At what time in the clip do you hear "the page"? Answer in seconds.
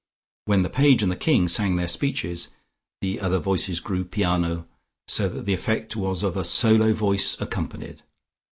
0.63-1.03